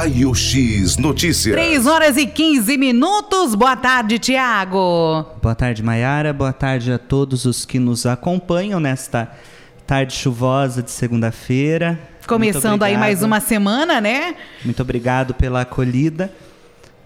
Raio 0.00 0.34
X 0.34 0.96
Notícias. 0.96 1.54
3 1.54 1.86
horas 1.86 2.16
e 2.16 2.24
15 2.24 2.78
minutos. 2.78 3.54
Boa 3.54 3.76
tarde, 3.76 4.18
Tiago. 4.18 5.26
Boa 5.42 5.54
tarde, 5.54 5.82
Maiara. 5.82 6.32
Boa 6.32 6.54
tarde 6.54 6.90
a 6.90 6.96
todos 6.96 7.44
os 7.44 7.66
que 7.66 7.78
nos 7.78 8.06
acompanham 8.06 8.80
nesta 8.80 9.30
tarde 9.86 10.14
chuvosa 10.14 10.82
de 10.82 10.90
segunda-feira. 10.90 12.00
Começando 12.26 12.82
aí 12.82 12.96
mais 12.96 13.22
uma 13.22 13.40
semana, 13.40 14.00
né? 14.00 14.36
Muito 14.64 14.80
obrigado 14.80 15.34
pela 15.34 15.60
acolhida. 15.60 16.32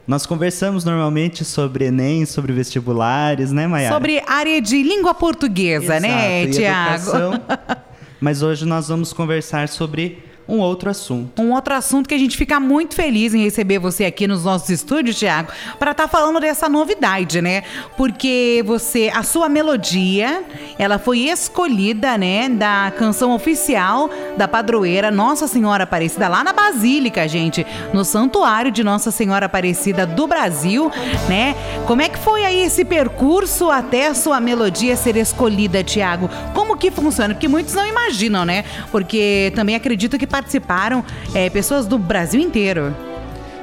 Nós 0.07 0.25
conversamos 0.25 0.85
normalmente 0.85 1.45
sobre 1.45 1.87
Enem, 1.87 2.25
sobre 2.25 2.53
vestibulares, 2.53 3.51
né, 3.51 3.67
Maiara? 3.67 3.93
Sobre 3.93 4.23
área 4.25 4.63
de 4.63 4.81
língua 4.85 5.15
portuguesa, 5.15 5.99
né, 5.99 6.43
Exato, 6.43 6.49
e 6.49 6.61
Tiago? 6.61 6.95
educação. 6.95 7.43
Mas 8.21 8.41
hoje 8.41 8.65
nós 8.65 8.87
vamos 8.87 9.13
conversar 9.13 9.69
sobre 9.69 10.23
um 10.49 10.59
outro 10.59 10.91
assunto. 10.91 11.41
Um 11.41 11.53
outro 11.53 11.75
assunto 11.75 12.09
que 12.09 12.15
a 12.15 12.19
gente 12.19 12.37
fica 12.37 12.61
muito 12.61 12.95
feliz 12.95 13.35
em 13.35 13.43
receber 13.43 13.79
você 13.79 14.05
aqui 14.05 14.27
nos 14.27 14.45
nossos 14.45 14.69
estúdios, 14.69 15.19
Tiago, 15.19 15.51
para 15.79 15.93
estar 15.93 16.09
falando 16.09 16.41
dessa 16.41 16.69
novidade, 16.69 17.41
né? 17.41 17.63
Porque 17.97 18.63
você, 18.67 19.11
a 19.15 19.23
sua 19.23 19.49
melodia, 19.49 20.43
ela 20.79 20.99
foi 20.99 21.21
escolhida, 21.21 22.19
né, 22.19 22.49
da 22.49 22.93
canção 22.97 23.35
oficial 23.35 24.11
da 24.37 24.47
padroeira 24.47 25.11
Nossa 25.11 25.49
Senhora 25.49 25.85
Aparecida 25.85 26.29
lá 26.29 26.45
na 26.45 26.53
Basílica, 26.53 27.27
gente, 27.27 27.67
no 27.93 28.05
Santuário 28.05 28.71
de 28.71 28.85
Nossa 28.85 29.11
Senhora 29.11 29.47
Aparecida 29.47 30.07
do 30.07 30.27
Brasil, 30.27 30.91
né? 31.29 31.55
Como 31.87 32.03
é 32.03 32.09
que 32.09 32.19
foi 32.19 32.45
aí 32.45 32.61
esse 32.61 32.85
percurso 32.85 33.71
até 33.71 34.09
a 34.09 34.15
sua 34.15 34.41
melodia 34.41 34.97
ser 34.97 35.17
escolhida, 35.17 35.83
Tiago? 35.83 36.29
Como 36.53 36.77
que 36.77 36.91
funciona? 36.91 37.35
Porque 37.35 37.49
muitos 37.49 37.75
não 37.75 37.87
imaginam, 37.87 38.45
né? 38.45 38.65
Porque 38.91 39.53
também 39.55 39.75
acredito 39.75 40.19
que 40.19 40.27
participaram 40.35 41.05
é, 41.33 41.49
pessoas 41.49 41.87
do 41.87 41.97
Brasil 41.97 42.41
inteiro. 42.41 42.93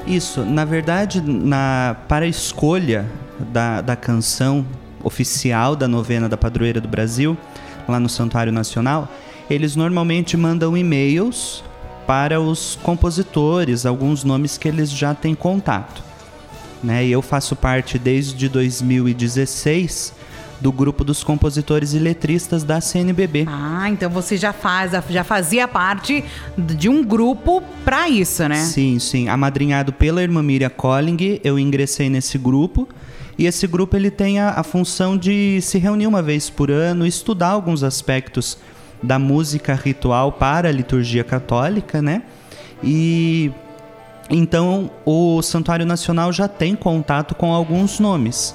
Isso, 0.07 0.45
na 0.45 0.63
verdade, 0.63 1.19
na, 1.19 1.97
para 2.07 2.23
a 2.23 2.27
escolha 2.29 3.05
da, 3.51 3.81
da 3.81 3.93
canção 3.97 4.65
oficial 5.03 5.75
da 5.75 5.85
novena 5.85 6.29
da 6.29 6.37
Padroeira 6.37 6.79
do 6.79 6.87
Brasil, 6.87 7.37
lá 7.89 7.99
no 7.99 8.07
Santuário 8.07 8.53
Nacional, 8.53 9.09
eles 9.49 9.75
normalmente 9.75 10.37
mandam 10.37 10.77
e-mails 10.77 11.61
para 12.07 12.39
os 12.39 12.79
compositores, 12.81 13.85
alguns 13.85 14.23
nomes 14.23 14.57
que 14.57 14.69
eles 14.69 14.89
já 14.89 15.13
têm 15.13 15.35
contato. 15.35 16.01
Né? 16.81 17.05
E 17.05 17.11
eu 17.11 17.21
faço 17.21 17.53
parte 17.53 17.99
desde 17.99 18.47
2016 18.47 20.13
do 20.61 20.71
grupo 20.71 21.03
dos 21.03 21.23
compositores 21.23 21.93
e 21.93 21.99
letristas 21.99 22.63
da 22.63 22.79
CNBB. 22.79 23.45
Ah, 23.47 23.89
então 23.89 24.09
você 24.09 24.37
já 24.37 24.53
faz, 24.53 24.91
já 25.09 25.23
fazia 25.23 25.67
parte 25.67 26.23
de 26.57 26.87
um 26.87 27.03
grupo 27.03 27.63
para 27.83 28.07
isso, 28.07 28.47
né? 28.47 28.63
Sim, 28.63 28.99
sim. 28.99 29.27
Amadrinhado 29.27 29.91
pela 29.91 30.21
irmã 30.21 30.43
Miriam 30.43 30.69
Colling, 30.69 31.39
eu 31.43 31.57
ingressei 31.57 32.09
nesse 32.09 32.37
grupo. 32.37 32.87
E 33.37 33.47
esse 33.47 33.65
grupo 33.65 33.95
ele 33.95 34.11
tem 34.11 34.39
a, 34.39 34.51
a 34.51 34.63
função 34.63 35.17
de 35.17 35.59
se 35.61 35.79
reunir 35.79 36.05
uma 36.05 36.21
vez 36.21 36.49
por 36.49 36.69
ano, 36.69 37.07
estudar 37.07 37.49
alguns 37.49 37.83
aspectos 37.83 38.57
da 39.01 39.17
música 39.17 39.73
ritual 39.73 40.31
para 40.31 40.69
a 40.69 40.71
liturgia 40.71 41.23
católica, 41.23 42.03
né? 42.03 42.21
E 42.83 43.51
então 44.29 44.91
o 45.05 45.41
Santuário 45.41 45.85
Nacional 45.85 46.31
já 46.31 46.47
tem 46.47 46.75
contato 46.75 47.33
com 47.33 47.51
alguns 47.51 47.99
nomes. 47.99 48.53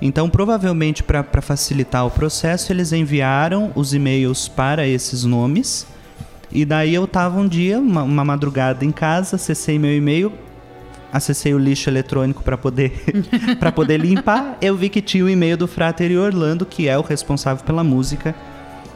Então, 0.00 0.28
provavelmente, 0.28 1.02
para 1.02 1.40
facilitar 1.40 2.06
o 2.06 2.10
processo, 2.10 2.72
eles 2.72 2.92
enviaram 2.92 3.72
os 3.74 3.94
e-mails 3.94 4.46
para 4.46 4.86
esses 4.86 5.24
nomes. 5.24 5.86
E 6.52 6.64
daí 6.64 6.94
eu 6.94 7.06
tava 7.06 7.40
um 7.40 7.48
dia, 7.48 7.78
uma, 7.78 8.02
uma 8.02 8.24
madrugada 8.24 8.84
em 8.84 8.92
casa, 8.92 9.36
acessei 9.36 9.78
meu 9.78 9.94
e-mail, 9.96 10.32
acessei 11.12 11.54
o 11.54 11.58
lixo 11.58 11.88
eletrônico 11.88 12.42
para 12.42 12.56
poder 12.56 12.92
para 13.58 13.72
poder 13.72 13.98
limpar. 13.98 14.56
Eu 14.60 14.76
vi 14.76 14.88
que 14.88 15.00
tinha 15.00 15.24
o 15.24 15.28
e-mail 15.28 15.56
do 15.56 15.66
Frater 15.66 16.18
Orlando, 16.18 16.66
que 16.66 16.88
é 16.88 16.96
o 16.98 17.02
responsável 17.02 17.64
pela 17.64 17.82
música 17.82 18.34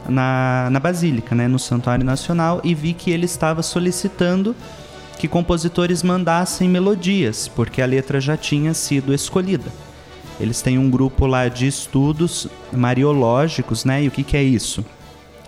na, 0.09 0.69
na 0.71 0.79
Basílica, 0.79 1.35
né, 1.35 1.49
no 1.49 1.59
Santuário 1.59 2.05
Nacional, 2.05 2.61
e 2.63 2.75
vi 2.75 2.93
que 2.93 3.11
ele 3.11 3.25
estava 3.25 3.63
solicitando 3.63 4.55
que 5.19 5.29
compositores 5.29 6.03
mandassem 6.03 6.69
melodias, 6.69 7.47
porque 7.47 7.83
a 7.83 7.87
letra 7.87 8.21
já 8.21 8.37
tinha 8.37 8.73
sido 8.73 9.13
escolhida. 9.13 9.71
Eles 10.41 10.63
têm 10.63 10.79
um 10.79 10.89
grupo 10.91 11.27
lá 11.27 11.49
de 11.49 11.67
estudos 11.67 12.49
mariológicos, 12.73 13.85
né? 13.85 14.03
E 14.05 14.09
o 14.09 14.11
que, 14.11 14.23
que 14.23 14.37
é 14.37 14.43
isso? 14.43 14.85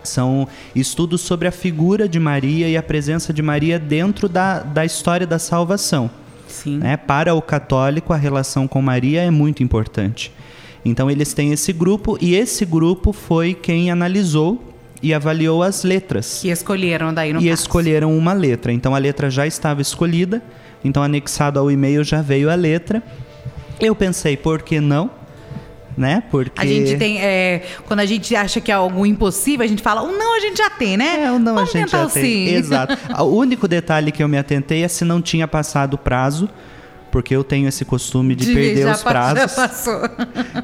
São 0.04 0.46
estudos 0.74 1.20
sobre 1.20 1.46
a 1.48 1.52
figura 1.52 2.08
de 2.08 2.18
Maria 2.18 2.68
e 2.68 2.76
a 2.76 2.82
presença 2.82 3.32
de 3.32 3.40
Maria 3.40 3.78
dentro 3.78 4.28
da, 4.28 4.60
da 4.60 4.84
história 4.84 5.26
da 5.26 5.38
salvação. 5.38 6.10
Sim. 6.48 6.78
Né? 6.78 6.96
Para 6.96 7.34
o 7.34 7.40
católico, 7.40 8.12
a 8.12 8.16
relação 8.16 8.68
com 8.68 8.82
Maria 8.82 9.22
é 9.22 9.30
muito 9.30 9.62
importante. 9.62 10.32
Então, 10.84 11.10
eles 11.10 11.32
têm 11.32 11.52
esse 11.52 11.72
grupo 11.72 12.18
e 12.20 12.34
esse 12.34 12.64
grupo 12.64 13.12
foi 13.12 13.54
quem 13.54 13.90
analisou 13.90 14.60
e 15.00 15.14
avaliou 15.14 15.62
as 15.62 15.84
letras. 15.84 16.42
E 16.44 16.50
escolheram 16.50 17.14
daí 17.14 17.32
no 17.32 17.40
E 17.40 17.48
caso. 17.48 17.62
escolheram 17.62 18.16
uma 18.16 18.32
letra. 18.32 18.72
Então, 18.72 18.94
a 18.94 18.98
letra 18.98 19.30
já 19.30 19.46
estava 19.46 19.80
escolhida. 19.80 20.42
Então, 20.84 21.02
anexado 21.02 21.58
ao 21.60 21.70
e-mail 21.70 22.02
já 22.02 22.20
veio 22.20 22.50
a 22.50 22.54
letra. 22.56 23.02
Eu 23.82 23.94
pensei, 23.94 24.36
por 24.36 24.62
que 24.62 24.80
não? 24.80 25.10
Né? 25.96 26.22
Porque. 26.30 26.58
A 26.60 26.64
gente 26.64 26.96
tem. 26.96 27.20
é, 27.20 27.62
quando 27.86 28.00
a 28.00 28.06
gente 28.06 28.34
acha 28.34 28.60
que 28.62 28.70
é 28.72 28.74
algo 28.74 29.04
impossível, 29.04 29.62
a 29.62 29.68
gente 29.68 29.82
fala, 29.82 30.00
o 30.02 30.10
não 30.10 30.36
a 30.36 30.40
gente 30.40 30.56
já 30.56 30.70
tem, 30.70 30.96
né? 30.96 31.24
É, 31.24 31.30
o 31.30 31.38
não 31.38 31.54
Vamos 31.56 31.68
a 31.74 31.78
gente 31.78 31.90
já 31.90 32.06
o 32.06 32.08
tem. 32.08 32.22
sim. 32.22 32.54
Exato. 32.54 32.96
O 33.22 33.24
único 33.36 33.68
detalhe 33.68 34.10
que 34.10 34.22
eu 34.22 34.28
me 34.28 34.38
atentei 34.38 34.82
é 34.84 34.88
se 34.88 35.04
não 35.04 35.20
tinha 35.20 35.46
passado 35.46 35.94
o 35.94 35.98
prazo, 35.98 36.48
porque 37.10 37.36
eu 37.36 37.44
tenho 37.44 37.68
esse 37.68 37.84
costume 37.84 38.34
de, 38.34 38.54
perder 38.54 38.84
já 38.84 38.92
os 38.92 39.02
prazos. 39.04 39.38
Já 39.54 39.68
passou. 39.68 40.00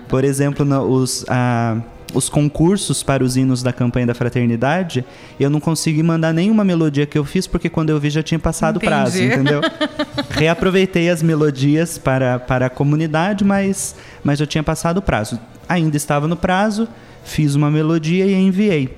Por 0.08 0.24
exemplo, 0.24 0.64
no- 0.64 0.84
os, 0.84 1.26
ah, 1.28 1.76
os 2.14 2.28
concursos 2.28 3.02
para 3.02 3.22
os 3.22 3.36
hinos 3.36 3.62
da 3.62 3.72
campanha 3.72 4.06
da 4.06 4.14
fraternidade, 4.14 5.04
eu 5.38 5.50
não 5.50 5.60
consegui 5.60 6.02
mandar 6.02 6.32
nenhuma 6.32 6.64
melodia 6.64 7.06
que 7.06 7.19
eu 7.19 7.24
fiz, 7.24 7.46
porque 7.46 7.69
quando 7.69 7.91
eu 7.91 8.00
vi 8.00 8.10
já 8.10 8.22
tinha 8.22 8.38
passado 8.38 8.78
o 8.78 8.80
prazo, 8.80 9.22
entendeu? 9.22 9.60
Reaproveitei 10.30 11.10
as 11.10 11.22
melodias 11.22 11.98
para, 11.98 12.38
para 12.38 12.66
a 12.66 12.70
comunidade, 12.70 13.44
mas, 13.44 13.94
mas 14.24 14.38
já 14.38 14.46
tinha 14.46 14.62
passado 14.62 14.98
o 14.98 15.02
prazo. 15.02 15.38
Ainda 15.69 15.96
estava 15.96 16.26
no 16.26 16.36
prazo, 16.36 16.88
fiz 17.24 17.54
uma 17.54 17.70
melodia 17.70 18.25
e 18.25 18.34
enviei. 18.34 18.96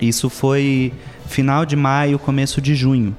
Isso 0.00 0.28
foi 0.28 0.92
final 1.26 1.64
de 1.64 1.76
maio, 1.76 2.18
começo 2.18 2.60
de 2.60 2.74
junho. 2.74 3.16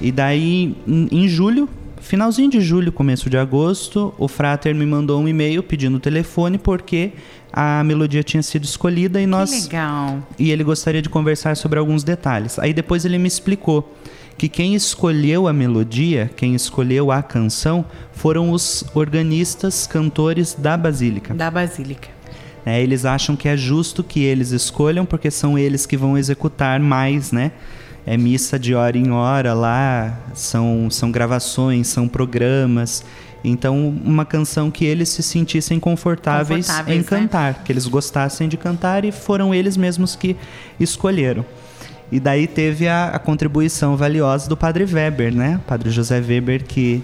E 0.00 0.12
daí, 0.12 0.76
em 0.86 1.28
julho, 1.28 1.68
finalzinho 2.06 2.50
de 2.50 2.60
julho, 2.60 2.92
começo 2.92 3.28
de 3.28 3.36
agosto, 3.36 4.14
o 4.18 4.28
Frater 4.28 4.74
me 4.74 4.86
mandou 4.86 5.20
um 5.20 5.28
e-mail 5.28 5.62
pedindo 5.62 5.96
o 5.96 6.00
telefone 6.00 6.56
porque 6.58 7.12
a 7.52 7.82
melodia 7.84 8.22
tinha 8.22 8.42
sido 8.42 8.64
escolhida 8.64 9.18
e 9.20 9.24
Que 9.24 9.26
nós 9.26 9.64
legal. 9.64 10.18
e 10.38 10.50
ele 10.50 10.62
gostaria 10.62 11.02
de 11.02 11.08
conversar 11.08 11.56
sobre 11.56 11.78
alguns 11.78 12.04
detalhes. 12.04 12.58
Aí 12.58 12.72
depois 12.72 13.04
ele 13.04 13.18
me 13.18 13.26
explicou 13.28 13.94
que 14.38 14.48
quem 14.48 14.74
escolheu 14.74 15.48
a 15.48 15.52
melodia, 15.52 16.30
quem 16.36 16.54
escolheu 16.54 17.10
a 17.10 17.22
canção, 17.22 17.84
foram 18.12 18.50
os 18.50 18.84
organistas, 18.94 19.86
cantores 19.86 20.54
da 20.58 20.76
Basílica. 20.76 21.34
Da 21.34 21.50
Basílica. 21.50 22.08
É, 22.64 22.82
eles 22.82 23.04
acham 23.04 23.34
que 23.36 23.48
é 23.48 23.56
justo 23.56 24.02
que 24.04 24.20
eles 24.22 24.50
escolham, 24.50 25.06
porque 25.06 25.30
são 25.30 25.58
eles 25.58 25.86
que 25.86 25.96
vão 25.96 26.18
executar 26.18 26.80
mais, 26.80 27.30
né? 27.32 27.52
É 28.06 28.16
missa 28.16 28.58
de 28.58 28.74
hora 28.74 28.96
em 28.96 29.10
hora 29.10 29.52
lá, 29.52 30.16
são, 30.32 30.88
são 30.90 31.10
gravações, 31.10 31.88
são 31.88 32.06
programas. 32.06 33.04
Então, 33.42 33.88
uma 34.04 34.24
canção 34.24 34.70
que 34.70 34.84
eles 34.84 35.08
se 35.08 35.22
sentissem 35.22 35.80
confortáveis, 35.80 36.66
Confortáveis, 36.66 36.96
em 36.96 37.00
né? 37.00 37.06
cantar, 37.06 37.64
que 37.64 37.72
eles 37.72 37.86
gostassem 37.86 38.48
de 38.48 38.56
cantar 38.56 39.04
e 39.04 39.12
foram 39.12 39.54
eles 39.54 39.76
mesmos 39.76 40.14
que 40.14 40.36
escolheram. 40.78 41.44
E 42.10 42.20
daí 42.20 42.46
teve 42.46 42.86
a, 42.86 43.08
a 43.08 43.18
contribuição 43.18 43.96
valiosa 43.96 44.48
do 44.48 44.56
Padre 44.56 44.84
Weber, 44.84 45.34
né? 45.34 45.60
Padre 45.66 45.90
José 45.90 46.20
Weber, 46.20 46.64
que 46.64 47.02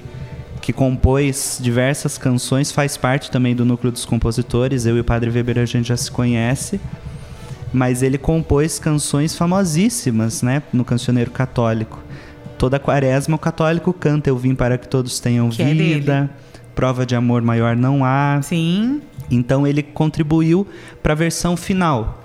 que 0.62 0.72
compôs 0.72 1.58
diversas 1.60 2.16
canções, 2.16 2.70
faz 2.70 2.96
parte 2.96 3.31
também 3.32 3.54
do 3.54 3.64
núcleo 3.64 3.90
dos 3.90 4.04
compositores. 4.04 4.87
Eu 4.87 4.96
e 4.96 5.00
o 5.00 5.04
Padre 5.04 5.28
Weber 5.28 5.58
a 5.58 5.64
gente 5.66 5.88
já 5.88 5.96
se 5.96 6.08
conhece, 6.08 6.81
mas 7.72 8.02
ele 8.02 8.19
compôs 8.19 8.78
canções 8.78 9.34
famosíssimas, 9.34 10.42
né, 10.42 10.62
no 10.72 10.84
cancioneiro 10.84 11.30
católico. 11.30 11.98
Toda 12.58 12.78
quaresma 12.78 13.34
o 13.34 13.38
católico 13.38 13.92
canta 13.92 14.30
Eu 14.30 14.36
vim 14.36 14.54
para 14.54 14.78
que 14.78 14.86
todos 14.86 15.19
tenham 15.19 15.48
Que 15.50 15.62
é 15.62 15.74
vida. 15.74 16.30
Prova 16.74 17.04
de 17.04 17.16
amor 17.16 17.42
maior 17.42 17.74
não 17.74 18.04
há. 18.04 18.40
Sim. 18.42 19.02
Então 19.30 19.66
ele 19.66 19.82
contribuiu 19.82 20.66
para 21.02 21.12
a 21.12 21.16
versão 21.16 21.56
final. 21.56 22.22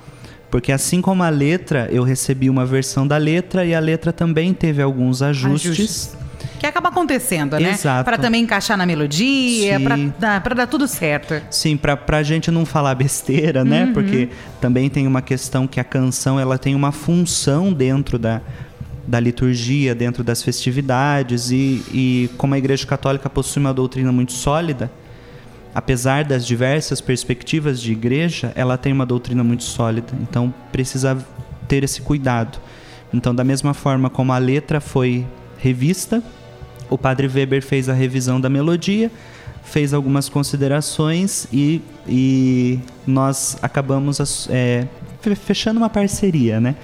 Porque 0.51 0.71
assim 0.71 1.01
como 1.01 1.23
a 1.23 1.29
letra, 1.29 1.89
eu 1.91 2.03
recebi 2.03 2.49
uma 2.49 2.65
versão 2.65 3.07
da 3.07 3.17
letra 3.17 3.65
e 3.65 3.73
a 3.73 3.79
letra 3.79 4.13
também 4.13 4.53
teve 4.53 4.81
alguns 4.81 5.21
ajustes. 5.21 5.71
Ajustes. 5.71 6.17
Que 6.59 6.65
acaba 6.65 6.89
acontecendo, 6.89 7.59
né? 7.59 7.71
Exato. 7.71 8.03
Pra 8.03 8.17
também 8.17 8.43
encaixar 8.43 8.77
na 8.77 8.85
melodia, 8.85 9.79
pra 9.79 10.53
dar, 10.53 10.67
tudo 10.67 10.87
certo. 10.87 11.41
Sim, 11.51 11.77
pra, 11.77 11.95
pra 11.95 12.23
gente 12.23 12.49
não 12.49 12.65
falar 12.65 12.95
besteira, 12.95 13.63
né? 13.63 13.85
Uhum. 13.85 13.93
Porque 13.93 14.29
também 14.59 14.89
tem 14.89 15.05
uma 15.05 15.21
questão 15.21 15.67
que 15.67 15.79
a 15.79 15.83
canção 15.83 16.39
ela 16.39 16.57
tem 16.57 16.73
uma 16.75 16.91
função 16.91 17.71
dentro 17.71 18.17
da, 18.17 18.41
da 19.07 19.19
liturgia 19.19 19.95
dentro 19.95 20.23
das 20.23 20.43
festividades 20.43 21.49
e, 21.51 21.83
e 21.93 22.29
como 22.37 22.53
a 22.53 22.57
Igreja 22.57 22.85
Católica 22.85 23.29
possui 23.29 23.61
uma 23.61 23.73
doutrina 23.73 24.11
muito 24.11 24.33
sólida, 24.33 24.91
apesar 25.73 26.25
das 26.25 26.45
diversas 26.45 26.99
perspectivas 26.99 27.79
de 27.79 27.91
igreja, 27.91 28.51
ela 28.55 28.77
tem 28.77 28.91
uma 28.91 29.05
doutrina 29.05 29.43
muito 29.43 29.63
sólida. 29.63 30.13
Então 30.21 30.53
precisa 30.71 31.17
ter 31.67 31.83
esse 31.83 32.01
cuidado. 32.01 32.59
Então, 33.13 33.33
da 33.33 33.43
mesma 33.43 33.73
forma 33.73 34.09
como 34.09 34.33
a 34.33 34.37
letra 34.37 34.81
foi 34.81 35.25
revista, 35.57 36.21
o 36.89 36.97
padre 36.97 37.27
Weber 37.27 37.63
fez 37.63 37.89
a 37.89 37.93
revisão 37.93 38.39
da 38.39 38.49
melodia, 38.49 39.11
fez 39.63 39.93
algumas 39.93 40.29
considerações 40.29 41.47
e, 41.51 41.81
e 42.07 42.79
nós 43.05 43.57
acabamos 43.61 44.47
é, 44.49 44.87
fechando 45.35 45.79
uma 45.79 45.89
parceria, 45.89 46.59
né? 46.59 46.75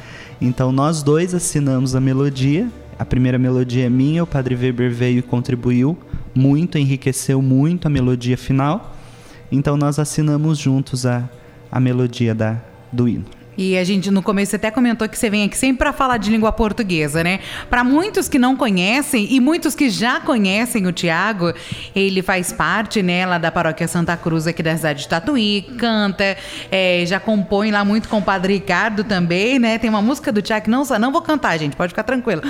Então 0.42 0.72
nós 0.72 1.02
dois 1.02 1.34
assinamos 1.34 1.96
a 1.96 2.02
melodia. 2.02 2.68
A 3.00 3.06
primeira 3.06 3.40
melodia 3.40 3.86
é 3.86 3.90
minha, 3.90 4.24
o 4.24 4.28
padre 4.28 4.56
Weber 4.56 4.92
veio 4.92 5.20
e 5.20 5.22
contribuiu 5.22 5.98
muito, 6.36 6.78
enriqueceu 6.78 7.42
muito 7.42 7.88
a 7.88 7.90
melodia 7.90 8.38
final. 8.38 8.96
Então 9.52 9.78
nós 9.78 10.00
assinamos 10.00 10.58
juntos 10.58 11.06
a, 11.06 11.30
a 11.72 11.80
melodia 11.80 12.36
da, 12.36 12.62
do 12.92 13.08
hino. 13.08 13.26
E 13.58 13.78
a 13.78 13.84
gente 13.84 14.10
no 14.10 14.22
começo 14.22 14.56
até 14.56 14.72
comentou 14.72 15.08
que 15.08 15.18
você 15.18 15.30
vem 15.30 15.44
aqui 15.44 15.58
sempre 15.58 15.80
para 15.80 15.94
falar 15.94 16.18
de 16.18 16.30
língua 16.30 16.52
portuguesa, 16.52 17.24
né? 17.24 17.40
Para 17.70 17.84
muitos 17.84 18.28
que 18.28 18.40
não 18.40 18.56
conhecem 18.56 19.28
e 19.32 19.40
muitos 19.40 19.76
que 19.76 19.90
já 19.90 20.20
conhecem 20.20 20.88
o 20.88 20.92
Tiago, 20.92 21.54
ele 21.96 22.22
faz 22.22 22.52
parte, 22.52 23.02
né, 23.02 23.26
lá 23.26 23.38
da 23.38 23.52
paróquia 23.52 23.88
Santa 23.88 24.16
Cruz 24.18 24.48
aqui 24.48 24.64
da 24.64 24.76
cidade 24.76 25.02
de 25.04 25.08
Tatuí, 25.08 25.66
canta, 25.78 26.38
é, 26.72 27.04
já 27.06 27.20
compõe 27.20 27.72
lá 27.72 27.84
muito 27.86 28.10
com 28.10 28.18
o 28.18 28.22
Padre 28.22 28.54
Ricardo 28.54 29.04
também, 29.04 29.60
né? 29.60 29.78
Tem 29.78 29.90
uma 29.90 30.02
música 30.02 30.32
do 30.32 30.42
Tiago 30.42 30.66
que 30.66 30.70
não 30.70 30.84
não 31.00 31.12
vou 31.12 31.22
cantar, 31.22 31.58
gente, 31.58 31.76
pode 31.76 31.90
ficar 31.90 32.04
tranquilo. 32.04 32.42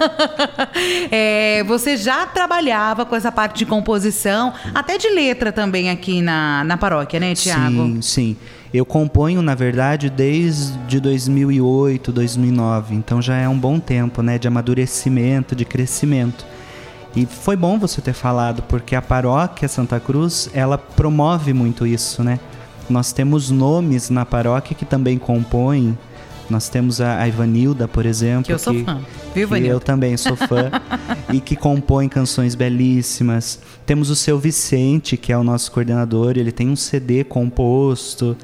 é, 1.10 1.62
você 1.64 1.96
já 1.96 2.26
trabalhava 2.26 3.04
com 3.04 3.14
essa 3.16 3.32
parte 3.32 3.58
de 3.58 3.66
composição, 3.66 4.52
até 4.74 4.98
de 4.98 5.08
letra 5.08 5.52
também 5.52 5.90
aqui 5.90 6.22
na, 6.22 6.64
na 6.64 6.76
paróquia, 6.76 7.20
né, 7.20 7.34
Tiago? 7.34 7.86
Sim, 7.86 8.02
sim. 8.02 8.36
Eu 8.72 8.86
componho, 8.86 9.42
na 9.42 9.54
verdade, 9.54 10.08
desde 10.08 11.00
2008, 11.00 12.12
2009, 12.12 12.94
então 12.94 13.20
já 13.20 13.36
é 13.36 13.48
um 13.48 13.58
bom 13.58 13.80
tempo, 13.80 14.22
né, 14.22 14.38
de 14.38 14.46
amadurecimento, 14.46 15.56
de 15.56 15.64
crescimento. 15.64 16.46
E 17.16 17.26
foi 17.26 17.56
bom 17.56 17.80
você 17.80 18.00
ter 18.00 18.12
falado, 18.12 18.62
porque 18.62 18.94
a 18.94 19.02
paróquia 19.02 19.66
Santa 19.66 19.98
Cruz, 19.98 20.48
ela 20.54 20.78
promove 20.78 21.52
muito 21.52 21.84
isso, 21.84 22.22
né? 22.22 22.38
Nós 22.88 23.12
temos 23.12 23.50
nomes 23.50 24.08
na 24.08 24.24
paróquia 24.24 24.76
que 24.76 24.84
também 24.84 25.18
compõem. 25.18 25.98
Nós 26.50 26.68
temos 26.68 27.00
a, 27.00 27.26
Ivanilda, 27.26 27.86
por 27.86 28.04
exemplo. 28.04 28.44
Que 28.44 28.52
eu 28.52 28.58
sou 28.58 28.74
que, 28.74 28.84
fã. 28.84 29.00
Viu, 29.34 29.48
que 29.48 29.66
Eu 29.66 29.80
também 29.80 30.16
sou 30.16 30.36
fã. 30.36 30.70
e 31.32 31.40
que 31.40 31.54
compõe 31.54 32.08
canções 32.08 32.54
belíssimas. 32.54 33.60
Temos 33.86 34.10
o 34.10 34.16
seu 34.16 34.38
Vicente, 34.38 35.16
que 35.16 35.32
é 35.32 35.38
o 35.38 35.44
nosso 35.44 35.70
coordenador. 35.70 36.36
Ele 36.36 36.52
tem 36.52 36.68
um 36.68 36.76
CD 36.76 37.22
composto. 37.24 38.36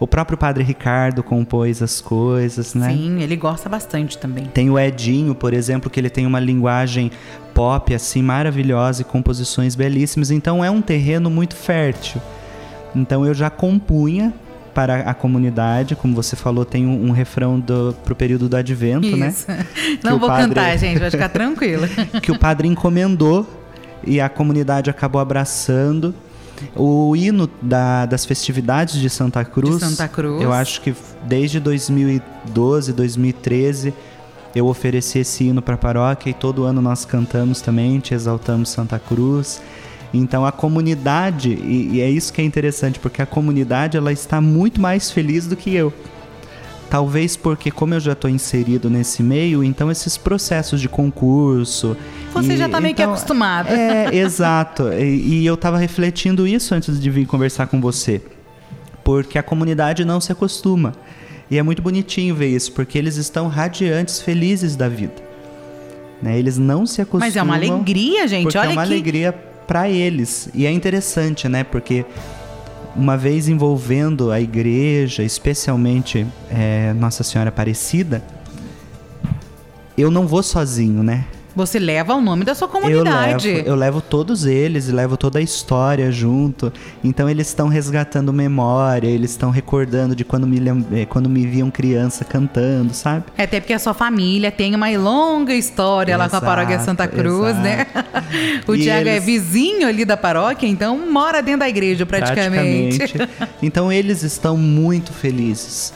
O 0.00 0.06
próprio 0.06 0.36
Padre 0.36 0.64
Ricardo 0.64 1.22
compôs 1.22 1.80
as 1.80 2.00
coisas, 2.00 2.74
né? 2.74 2.92
Sim, 2.92 3.22
ele 3.22 3.36
gosta 3.36 3.68
bastante 3.68 4.18
também. 4.18 4.44
Tem 4.46 4.68
o 4.68 4.78
Edinho, 4.78 5.34
por 5.34 5.54
exemplo, 5.54 5.88
que 5.88 6.00
ele 6.00 6.10
tem 6.10 6.26
uma 6.26 6.40
linguagem 6.40 7.10
pop 7.54 7.94
assim 7.94 8.20
maravilhosa 8.20 9.02
e 9.02 9.04
composições 9.04 9.74
belíssimas. 9.74 10.30
Então 10.30 10.64
é 10.64 10.70
um 10.70 10.82
terreno 10.82 11.30
muito 11.30 11.54
fértil. 11.54 12.20
Então 12.94 13.24
eu 13.24 13.32
já 13.32 13.48
compunha 13.48 14.34
para 14.74 15.00
a 15.00 15.14
comunidade, 15.14 15.94
como 15.94 16.14
você 16.14 16.34
falou, 16.34 16.64
tem 16.64 16.86
um, 16.86 17.08
um 17.08 17.10
refrão 17.12 17.60
do, 17.60 17.94
pro 18.04 18.14
período 18.14 18.48
do 18.48 18.56
Advento, 18.56 19.16
né? 19.16 19.28
Isso. 19.28 19.46
né? 19.48 19.64
Não 20.02 20.18
vou 20.18 20.28
padre, 20.28 20.48
cantar, 20.48 20.76
gente, 20.76 20.98
vai 20.98 21.10
ficar 21.10 21.28
tranquilo. 21.28 21.86
que 22.20 22.32
o 22.32 22.38
padre 22.38 22.66
encomendou 22.66 23.48
e 24.04 24.20
a 24.20 24.28
comunidade 24.28 24.90
acabou 24.90 25.20
abraçando. 25.20 26.14
O 26.76 27.14
hino 27.16 27.50
da, 27.60 28.06
das 28.06 28.24
festividades 28.24 29.00
de 29.00 29.10
Santa 29.10 29.44
Cruz. 29.44 29.78
De 29.78 29.84
Santa 29.84 30.08
Cruz. 30.08 30.42
Eu 30.42 30.52
acho 30.52 30.80
que 30.80 30.94
desde 31.24 31.58
2012, 31.60 32.92
2013, 32.92 33.94
eu 34.54 34.66
ofereci 34.66 35.18
esse 35.18 35.44
hino 35.44 35.60
para 35.60 35.74
a 35.74 35.78
paróquia 35.78 36.30
e 36.30 36.34
todo 36.34 36.64
ano 36.64 36.80
nós 36.80 37.04
cantamos 37.04 37.60
também, 37.60 37.98
te 37.98 38.14
exaltamos 38.14 38.68
Santa 38.68 38.98
Cruz. 38.98 39.60
Então 40.14 40.46
a 40.46 40.52
comunidade, 40.52 41.50
e, 41.50 41.94
e 41.94 42.00
é 42.00 42.08
isso 42.08 42.32
que 42.32 42.40
é 42.40 42.44
interessante, 42.44 43.00
porque 43.00 43.20
a 43.20 43.26
comunidade 43.26 43.96
ela 43.96 44.12
está 44.12 44.40
muito 44.40 44.80
mais 44.80 45.10
feliz 45.10 45.46
do 45.48 45.56
que 45.56 45.74
eu. 45.74 45.92
Talvez 46.88 47.36
porque, 47.36 47.72
como 47.72 47.94
eu 47.94 48.00
já 48.00 48.12
estou 48.12 48.30
inserido 48.30 48.88
nesse 48.88 49.20
meio, 49.20 49.64
então 49.64 49.90
esses 49.90 50.16
processos 50.16 50.80
de 50.80 50.88
concurso. 50.88 51.96
Você 52.32 52.52
e, 52.52 52.56
já 52.56 52.66
está 52.66 52.80
meio 52.80 52.92
então, 52.92 53.06
que 53.06 53.10
acostumado. 53.10 53.68
É, 53.70 54.14
exato. 54.14 54.92
E, 54.92 55.40
e 55.40 55.46
eu 55.46 55.54
estava 55.54 55.76
refletindo 55.76 56.46
isso 56.46 56.72
antes 56.72 57.00
de 57.00 57.10
vir 57.10 57.26
conversar 57.26 57.66
com 57.66 57.80
você. 57.80 58.22
Porque 59.02 59.36
a 59.36 59.42
comunidade 59.42 60.04
não 60.04 60.20
se 60.20 60.30
acostuma. 60.30 60.92
E 61.50 61.58
é 61.58 61.62
muito 61.62 61.82
bonitinho 61.82 62.34
ver 62.36 62.48
isso, 62.48 62.70
porque 62.72 62.96
eles 62.96 63.16
estão 63.16 63.48
radiantes, 63.48 64.20
felizes 64.20 64.76
da 64.76 64.88
vida. 64.88 65.22
Né? 66.22 66.38
Eles 66.38 66.56
não 66.56 66.86
se 66.86 67.02
acostumam. 67.02 67.26
Mas 67.26 67.36
é 67.36 67.42
uma 67.42 67.56
alegria, 67.56 68.28
gente. 68.28 68.56
Olha 68.56 68.68
é 68.68 68.70
uma 68.70 68.86
que... 68.86 68.92
alegria 68.92 69.34
para 69.66 69.88
eles. 69.88 70.48
E 70.54 70.66
é 70.66 70.70
interessante, 70.70 71.48
né? 71.48 71.64
Porque 71.64 72.04
uma 72.96 73.16
vez 73.16 73.48
envolvendo 73.48 74.30
a 74.30 74.40
igreja, 74.40 75.22
especialmente 75.22 76.26
é, 76.50 76.92
Nossa 76.94 77.22
Senhora 77.24 77.48
Aparecida, 77.48 78.22
eu 79.96 80.10
não 80.10 80.26
vou 80.26 80.42
sozinho, 80.42 81.02
né? 81.02 81.24
Você 81.54 81.78
leva 81.78 82.14
o 82.14 82.20
nome 82.20 82.44
da 82.44 82.54
sua 82.54 82.66
comunidade. 82.66 83.48
Eu 83.48 83.54
levo, 83.54 83.68
eu 83.68 83.74
levo 83.74 84.00
todos 84.00 84.44
eles, 84.44 84.88
levo 84.88 85.16
toda 85.16 85.38
a 85.38 85.42
história 85.42 86.10
junto. 86.10 86.72
Então 87.02 87.28
eles 87.28 87.48
estão 87.48 87.68
resgatando 87.68 88.32
memória, 88.32 89.06
eles 89.06 89.30
estão 89.30 89.50
recordando 89.50 90.16
de 90.16 90.24
quando 90.24 90.46
me, 90.46 90.60
eh, 90.92 91.06
quando 91.06 91.28
me 91.28 91.46
viam 91.46 91.70
criança 91.70 92.24
cantando, 92.24 92.92
sabe? 92.92 93.24
É 93.38 93.44
até 93.44 93.60
porque 93.60 93.72
a 93.72 93.78
sua 93.78 93.94
família 93.94 94.50
tem 94.50 94.74
uma 94.74 94.88
longa 94.96 95.54
história 95.54 96.12
exato, 96.12 96.22
lá 96.22 96.30
com 96.30 96.36
a 96.36 96.48
paróquia 96.48 96.80
Santa 96.80 97.06
Cruz, 97.06 97.56
né? 97.56 97.86
exato. 97.90 98.18
né? 98.32 98.60
o 98.66 98.74
e 98.74 98.82
Tiago 98.82 99.08
é 99.08 99.12
eles... 99.12 99.22
é 99.22 99.26
vizinho 99.26 99.86
ali 99.86 100.04
da 100.04 100.16
paróquia, 100.16 100.66
então 100.66 101.10
mora 101.10 101.40
dentro 101.40 101.60
da 101.60 101.68
igreja 101.68 102.04
praticamente. 102.04 102.98
praticamente. 102.98 103.30
então 103.62 103.92
eles 103.92 104.22
estão 104.22 104.56
muito 104.56 105.12
felizes. 105.12 105.92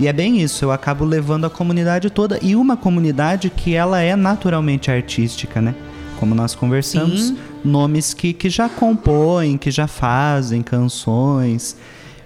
E 0.00 0.08
é 0.08 0.14
bem 0.14 0.40
isso, 0.40 0.64
eu 0.64 0.72
acabo 0.72 1.04
levando 1.04 1.44
a 1.44 1.50
comunidade 1.50 2.08
toda 2.08 2.38
e 2.40 2.56
uma 2.56 2.74
comunidade 2.74 3.50
que 3.50 3.74
ela 3.74 4.00
é 4.00 4.16
naturalmente 4.16 4.90
artística, 4.90 5.60
né? 5.60 5.74
Como 6.18 6.34
nós 6.34 6.54
conversamos, 6.54 7.24
Sim. 7.24 7.38
nomes 7.62 8.14
que, 8.14 8.32
que 8.32 8.48
já 8.48 8.66
compõem, 8.66 9.58
que 9.58 9.70
já 9.70 9.86
fazem 9.86 10.62
canções. 10.62 11.76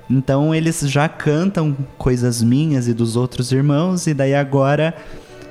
Então 0.08 0.54
eles 0.54 0.82
já 0.88 1.08
cantam 1.08 1.76
coisas 1.98 2.44
minhas 2.44 2.86
e 2.86 2.94
dos 2.94 3.16
outros 3.16 3.50
irmãos, 3.50 4.06
e 4.06 4.14
daí 4.14 4.36
agora 4.36 4.94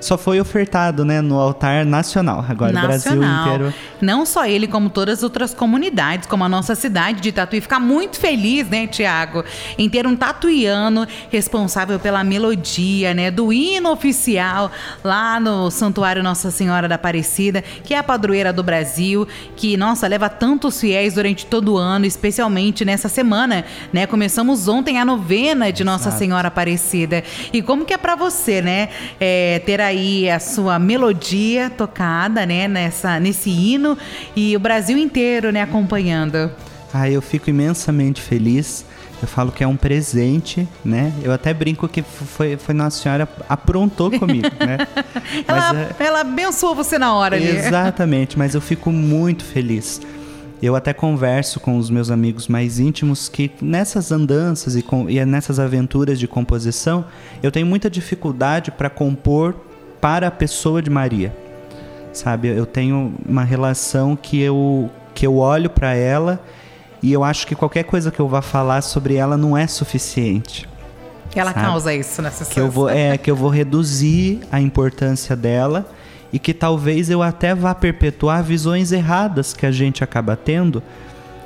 só 0.04 0.18
foi 0.18 0.40
ofertado, 0.40 1.06
né, 1.06 1.22
no 1.22 1.40
altar 1.40 1.86
nacional. 1.86 2.46
Agora 2.48 2.72
nacional. 2.72 2.88
Brasil 2.88 3.54
inteiro. 3.54 3.74
Não 4.02 4.26
só 4.26 4.46
ele, 4.46 4.68
como 4.68 4.90
todas 4.90 5.20
as 5.20 5.24
outras 5.24 5.54
comunidades, 5.54 6.28
como 6.28 6.44
a 6.44 6.50
nossa 6.50 6.76
cidade 6.76 7.22
de 7.22 7.32
Tatuí, 7.32 7.62
ficar 7.62 7.80
muito 7.80 8.20
feliz, 8.20 8.68
né, 8.68 8.88
Tiago, 8.88 9.44
em 9.78 9.90
ter 9.90 10.06
um 10.06 10.16
tatuiano 10.16 11.08
responsável 11.32 12.00
pela 12.00 12.24
melodia, 12.24 13.14
né, 13.14 13.32
do 13.32 13.54
hino 13.54 13.92
oficial 13.92 14.72
lá 15.04 15.40
no 15.40 15.72
Santuário 15.72 16.22
Nossa 16.22 16.52
Senhora 16.52 16.88
da 16.88 16.96
Aparecida, 16.96 17.62
que 17.62 17.94
é 17.94 17.98
a 17.98 18.04
padroeira 18.04 18.52
do 18.52 18.64
Brasil, 18.64 19.28
que 19.56 19.78
nossa 19.78 20.08
leva 20.08 20.30
tantos 20.30 20.80
fiéis 20.80 21.14
durante 21.14 21.46
todo 21.46 21.74
o 21.74 21.78
ano, 21.78 22.06
especialmente 22.06 22.84
nessa 22.84 23.08
semana, 23.08 23.64
né? 23.92 24.06
Começamos 24.06 24.68
ontem 24.68 25.00
a 25.00 25.06
novena 25.06 25.72
de 25.72 25.84
Nossa 25.84 26.10
Exato. 26.10 26.18
Senhora 26.18 26.48
Aparecida. 26.48 27.24
E 27.52 27.62
como 27.62 27.86
que 27.86 27.94
é 27.94 27.98
para 27.98 28.16
você, 28.16 28.62
né, 28.62 28.90
é, 29.20 29.60
ter 29.66 29.80
a 29.80 29.93
aí 29.94 30.30
a 30.30 30.40
sua 30.40 30.78
melodia 30.78 31.70
tocada, 31.70 32.46
né, 32.46 32.68
nessa, 32.68 33.20
nesse 33.20 33.50
hino 33.50 33.98
e 34.36 34.56
o 34.56 34.60
Brasil 34.60 34.98
inteiro, 34.98 35.52
né, 35.52 35.62
acompanhando. 35.62 36.52
Ah, 36.94 37.10
eu 37.10 37.22
fico 37.22 37.50
imensamente 37.50 38.22
feliz. 38.22 38.86
Eu 39.22 39.28
falo 39.28 39.54
que 39.54 39.64
é 39.64 39.68
um 39.68 39.78
presente, 39.78 40.68
né? 40.84 41.14
Eu 41.24 41.32
até 41.32 41.54
brinco 41.54 41.88
que 41.88 42.02
foi, 42.02 42.58
foi 42.58 42.76
Nossa 42.76 43.02
Senhora 43.02 43.28
aprontou 43.48 44.12
comigo, 44.12 44.50
né? 44.60 44.78
ela, 45.48 45.80
é... 45.80 46.04
ela 46.04 46.22
abençoou 46.22 46.76
você 46.76 46.98
na 46.98 47.14
hora 47.14 47.38
ali. 47.38 47.48
Exatamente, 47.48 48.38
mas 48.38 48.54
eu 48.54 48.60
fico 48.60 48.92
muito 48.92 49.46
feliz. 49.46 50.02
Eu 50.62 50.76
até 50.76 50.94
converso 50.94 51.60
com 51.62 51.78
os 51.78 51.90
meus 51.90 52.12
amigos 52.12 52.50
mais 52.50 52.80
íntimos 52.80 53.30
que 53.30 53.50
nessas 53.62 54.12
andanças 54.12 54.76
e, 54.76 54.82
com, 54.82 55.10
e 55.10 55.24
nessas 55.26 55.58
aventuras 55.58 56.20
de 56.20 56.28
composição, 56.28 57.06
eu 57.42 57.50
tenho 57.50 57.66
muita 57.66 57.90
dificuldade 57.90 58.72
para 58.72 58.90
compor 58.90 59.56
para 60.04 60.28
a 60.28 60.32
pessoa 60.32 60.82
de 60.82 60.90
Maria. 60.90 61.34
Sabe, 62.12 62.50
eu 62.50 62.66
tenho 62.66 63.14
uma 63.26 63.46
relação 63.46 64.18
que 64.18 64.38
eu 64.42 64.90
que 65.16 65.26
eu 65.26 65.38
olho 65.38 65.70
para 65.70 65.96
ela 65.96 66.44
e 67.02 67.14
eu 67.14 67.24
acho 67.24 67.48
que 67.48 67.56
qualquer 67.56 67.84
coisa 67.84 68.12
que 68.12 68.20
eu 68.20 68.28
vá 68.28 68.42
falar 68.42 68.82
sobre 68.82 69.16
ela 69.16 69.38
não 69.38 69.58
é 69.58 69.66
suficiente. 69.66 70.68
Ela 71.34 71.54
sabe? 71.54 71.66
causa 71.66 71.94
isso 71.94 72.22
nessa 72.22 72.44
que 72.44 72.60
eu 72.60 72.70
vou 72.70 72.90
é 72.90 73.18
que 73.18 73.32
eu 73.32 73.36
vou 73.36 73.50
reduzir 73.50 74.42
a 74.52 74.60
importância 74.60 75.38
dela 75.38 75.90
e 76.34 76.38
que 76.38 76.54
talvez 76.54 77.10
eu 77.10 77.22
até 77.22 77.56
vá 77.56 77.74
perpetuar 77.74 78.44
visões 78.44 78.92
erradas 78.92 79.54
que 79.54 79.66
a 79.66 79.72
gente 79.72 80.04
acaba 80.04 80.36
tendo 80.36 80.84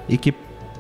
e 0.10 0.18
que 0.18 0.34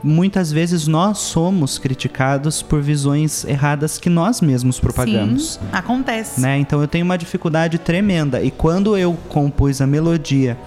muitas 0.03 0.51
vezes 0.51 0.87
nós 0.87 1.17
somos 1.19 1.77
criticados 1.77 2.61
por 2.61 2.81
visões 2.81 3.45
erradas 3.45 3.97
que 3.97 4.09
nós 4.09 4.41
mesmos 4.41 4.79
propagamos. 4.79 5.53
Sim, 5.53 5.67
acontece. 5.71 6.39
Né? 6.39 6.59
Então 6.59 6.81
eu 6.81 6.87
tenho 6.87 7.05
uma 7.05 7.17
dificuldade 7.17 7.77
tremenda 7.77 8.41
e 8.41 8.51
quando 8.51 8.97
eu 8.97 9.17
compus 9.29 9.81
a 9.81 9.87
melodia 9.87 10.57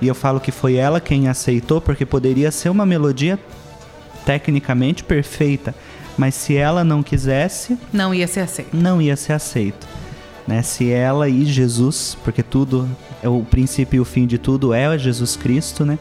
e 0.00 0.08
eu 0.08 0.14
falo 0.14 0.40
que 0.40 0.50
foi 0.50 0.74
ela 0.74 1.00
quem 1.00 1.28
aceitou 1.28 1.80
porque 1.80 2.06
poderia 2.06 2.50
ser 2.50 2.68
uma 2.68 2.86
melodia 2.86 3.38
tecnicamente 4.24 5.02
perfeita, 5.02 5.74
mas 6.16 6.34
se 6.34 6.56
ela 6.56 6.84
não 6.84 7.02
quisesse, 7.02 7.78
não 7.92 8.14
ia 8.14 8.26
ser 8.26 8.40
aceito. 8.40 8.76
Não 8.76 9.00
ia 9.00 9.16
ser 9.16 9.32
aceito. 9.32 9.86
Né? 10.46 10.62
Se 10.62 10.90
ela 10.90 11.28
e 11.28 11.44
Jesus, 11.44 12.16
porque 12.24 12.42
tudo, 12.42 12.88
é 13.22 13.28
o 13.28 13.42
princípio 13.42 13.98
e 13.98 14.00
o 14.00 14.04
fim 14.04 14.26
de 14.26 14.38
tudo 14.38 14.74
é 14.74 14.98
Jesus 14.98 15.36
Cristo, 15.36 15.84
né? 15.84 15.98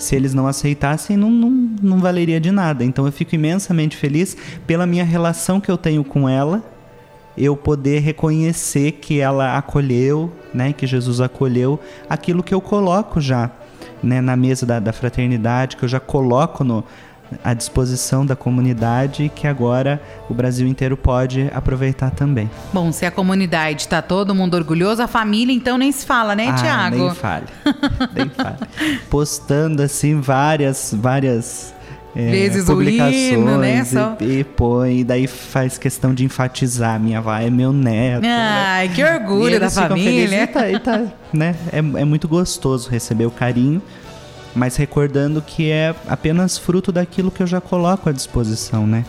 Se 0.00 0.16
eles 0.16 0.32
não 0.32 0.46
aceitassem, 0.46 1.14
não, 1.14 1.30
não, 1.30 1.50
não 1.82 1.98
valeria 1.98 2.40
de 2.40 2.50
nada. 2.50 2.82
Então 2.82 3.04
eu 3.04 3.12
fico 3.12 3.34
imensamente 3.34 3.96
feliz 3.96 4.36
pela 4.66 4.86
minha 4.86 5.04
relação 5.04 5.60
que 5.60 5.70
eu 5.70 5.76
tenho 5.76 6.02
com 6.02 6.26
ela, 6.26 6.64
eu 7.36 7.54
poder 7.54 8.00
reconhecer 8.00 8.92
que 8.92 9.20
ela 9.20 9.56
acolheu, 9.58 10.32
né? 10.54 10.72
Que 10.72 10.86
Jesus 10.86 11.20
acolheu 11.20 11.78
aquilo 12.08 12.42
que 12.42 12.54
eu 12.54 12.60
coloco 12.60 13.20
já 13.20 13.50
né, 14.02 14.22
na 14.22 14.36
mesa 14.36 14.64
da, 14.64 14.80
da 14.80 14.92
fraternidade, 14.92 15.76
que 15.76 15.84
eu 15.84 15.88
já 15.88 16.00
coloco 16.00 16.64
no, 16.64 16.82
à 17.44 17.54
disposição 17.54 18.24
da 18.24 18.36
comunidade 18.36 19.30
que 19.34 19.46
agora 19.46 20.00
o 20.28 20.34
Brasil 20.34 20.66
inteiro 20.66 20.96
pode 20.96 21.50
aproveitar 21.54 22.10
também. 22.10 22.50
Bom, 22.72 22.92
se 22.92 23.06
a 23.06 23.10
comunidade 23.10 23.82
está 23.82 24.02
todo 24.02 24.34
mundo 24.34 24.54
orgulhoso, 24.54 25.02
a 25.02 25.06
família 25.06 25.54
então 25.54 25.78
nem 25.78 25.92
se 25.92 26.04
fala, 26.04 26.34
né, 26.34 26.48
ah, 26.48 26.54
Tiago? 26.54 26.96
Nem 26.96 27.14
fale. 27.14 27.46
nem 28.14 28.28
fale. 28.28 29.00
Postando 29.08 29.82
assim 29.82 30.20
várias, 30.20 30.94
várias 30.96 31.74
é, 32.14 32.30
vezes 32.30 32.64
publicações 32.64 33.14
o 33.14 33.34
hino, 33.34 33.58
né? 33.58 33.84
Só... 33.84 34.16
E, 34.20 34.40
e 34.40 34.44
põe, 34.44 35.00
e 35.00 35.04
daí 35.04 35.26
faz 35.26 35.78
questão 35.78 36.12
de 36.12 36.24
enfatizar 36.24 36.98
minha 36.98 37.18
avó 37.18 37.34
é 37.36 37.50
meu 37.50 37.72
neto. 37.72 38.26
Ai, 38.26 38.88
né? 38.88 38.94
que 38.94 39.04
orgulho 39.04 39.60
da 39.60 39.70
família. 39.70 40.42
E 40.42 40.46
tá, 40.46 40.70
e 40.70 40.78
tá, 40.78 41.04
né? 41.32 41.54
é, 41.72 41.78
é 41.78 42.04
muito 42.04 42.26
gostoso 42.26 42.90
receber 42.90 43.26
o 43.26 43.30
carinho 43.30 43.80
mas 44.54 44.76
recordando 44.76 45.40
que 45.40 45.70
é 45.70 45.94
apenas 46.08 46.58
fruto 46.58 46.90
daquilo 46.90 47.30
que 47.30 47.42
eu 47.42 47.46
já 47.46 47.60
coloco 47.60 48.08
à 48.08 48.12
disposição, 48.12 48.86
né? 48.86 49.04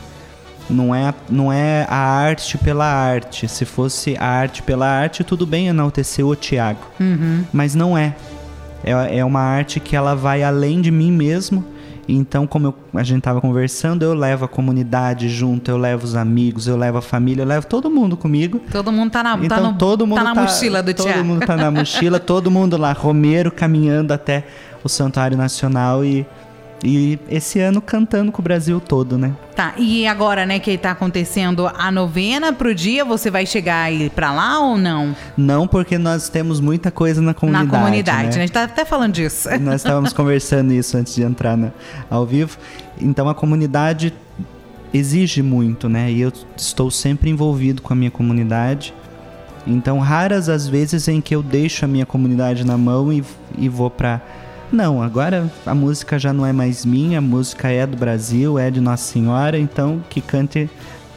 Não 0.70 0.96
é, 0.96 1.14
não 1.30 1.52
é 1.52 1.86
a 1.90 1.98
arte 1.98 2.58
pela 2.58 2.86
arte. 2.86 3.48
Se 3.48 3.66
fosse 3.66 4.16
a 4.18 4.26
arte 4.26 4.64
pela 4.64 4.88
arte, 4.88 5.24
tudo 5.24 5.46
bem 5.46 5.68
enaltecer 5.68 6.26
o 6.26 6.36
Tiago. 6.36 6.80
Uhum. 7.00 7.44
Mas 7.52 7.76
não 7.76 7.98
é. 7.98 8.16
é. 8.84 9.18
É 9.18 9.26
uma 9.26 9.42
arte 9.42 9.80
que 9.80 9.96
ela 9.96 10.16
vai 10.16 10.44
além 10.44 10.82
de 10.82 10.90
mim 10.90 11.12
mesmo. 11.12 11.66
Então, 12.14 12.46
como 12.46 12.68
eu, 12.68 12.76
a 12.94 13.04
gente 13.04 13.20
estava 13.20 13.40
conversando, 13.40 14.04
eu 14.04 14.14
levo 14.14 14.46
a 14.46 14.48
comunidade 14.48 15.30
junto, 15.30 15.72
eu 15.72 15.78
levo 15.78 16.04
os 16.04 16.16
amigos, 16.16 16.68
eu 16.68 16.78
levo 16.78 16.98
a 16.98 17.02
família, 17.02 17.44
eu 17.44 17.48
levo 17.48 17.66
todo 17.68 17.90
mundo 17.90 18.18
comigo. 18.18 18.62
Todo 18.72 18.92
mundo 18.92 19.12
tá 19.12 19.24
na, 19.24 19.38
tá 19.38 19.46
então, 19.46 19.58
tá 19.58 19.64
no, 19.64 19.78
todo 19.78 20.06
mundo 20.06 20.18
tá 20.18 20.24
na 20.24 20.36
tá, 20.36 20.42
mochila 20.42 20.84
do 20.84 20.94
Tiago. 20.94 21.14
Todo 21.14 21.26
mundo 21.26 21.46
tá 21.46 21.56
na 21.56 21.72
mochila, 21.72 22.20
todo 22.22 22.52
mundo 22.52 22.78
lá, 22.78 22.92
Romero 22.92 23.52
caminhando 23.52 24.12
até 24.14 24.46
o 24.84 24.90
Santuário 24.90 25.38
Nacional 25.38 26.04
e, 26.04 26.26
e 26.84 27.20
esse 27.30 27.60
ano 27.60 27.82
cantando 27.82 28.32
com 28.32 28.42
o 28.42 28.44
Brasil 28.44 28.80
todo, 28.80 29.18
né? 29.18 29.34
Tá, 29.56 29.74
e 29.78 30.08
agora, 30.08 30.46
né, 30.46 30.60
que 30.60 30.78
tá 30.78 30.92
acontecendo 30.92 31.68
a 31.68 31.92
novena 31.92 32.52
pro 32.52 32.74
dia, 32.74 33.06
você 33.06 33.30
vai 33.30 33.46
chegar 33.46 33.84
aí 33.84 34.10
pra 34.10 34.34
lá 34.34 34.60
ou 34.60 34.78
não? 34.78 35.16
Não, 35.38 35.68
porque 35.68 35.98
nós 35.98 36.30
temos 36.30 36.60
muita 36.60 36.90
coisa 36.90 37.22
na 37.22 37.34
comunidade. 37.34 37.72
Na 37.72 37.78
comunidade, 37.78 38.24
né? 38.24 38.30
né? 38.30 38.38
A 38.38 38.40
gente 38.40 38.52
tá 38.52 38.64
até 38.64 38.84
falando 38.84 39.14
disso. 39.14 39.48
Nós 39.60 39.76
estávamos 39.76 40.12
conversando 40.14 40.74
isso 40.74 40.98
antes 40.98 41.14
de 41.14 41.22
entrar 41.22 41.56
na, 41.56 41.72
ao 42.10 42.26
vivo. 42.26 42.58
Então 43.00 43.30
a 43.30 43.36
comunidade 43.36 44.14
exige 44.94 45.42
muito, 45.42 45.88
né? 45.88 46.12
E 46.12 46.22
eu 46.22 46.34
estou 46.58 46.90
sempre 46.90 47.30
envolvido 47.30 47.82
com 47.82 47.94
a 47.94 47.96
minha 47.96 48.12
comunidade. 48.12 48.94
Então, 49.66 50.00
raras 50.00 50.50
as 50.50 50.68
vezes 50.68 51.08
em 51.08 51.22
que 51.22 51.36
eu 51.36 51.44
deixo 51.44 51.86
a 51.86 51.88
minha 51.88 52.06
comunidade 52.06 52.66
na 52.66 52.78
mão 52.78 53.14
e, 53.14 53.24
e 53.58 53.70
vou 53.70 53.92
para 53.92 54.20
não, 54.72 55.02
agora 55.02 55.52
a 55.66 55.76
música 55.76 56.18
já 56.18 56.32
não 56.32 56.46
é 56.46 56.54
mais 56.54 56.86
minha, 56.86 57.20
a 57.20 57.22
música 57.22 57.70
é 57.70 57.86
do 57.86 57.98
Brasil, 57.98 58.58
é 58.58 58.72
de 58.72 58.80
Nossa 58.80 59.12
Senhora, 59.12 59.58
então 59.58 60.04
que 60.10 60.22
cante 60.22 60.70